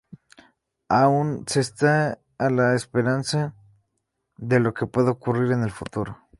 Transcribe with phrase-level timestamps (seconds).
[0.89, 3.21] Aún se está a la espera
[4.37, 6.17] de lo que pueda ocurrir en el futuro.